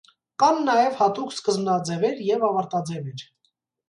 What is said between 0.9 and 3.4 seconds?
հատուկ սկզբնաձևեր և ավարտաձևեր։